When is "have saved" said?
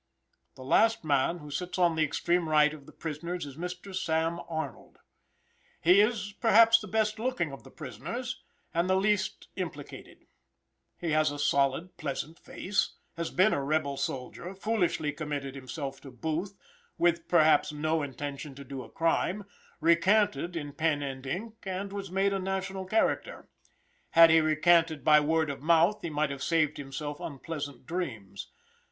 26.31-26.77